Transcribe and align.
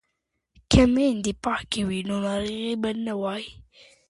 که 0.71 0.81
میندې 0.93 1.31
پاکې 1.43 1.81
وي 1.87 1.99
نو 2.09 2.15
ناروغي 2.25 2.73
به 2.81 2.91
نه 3.05 3.13
وي. 3.21 3.43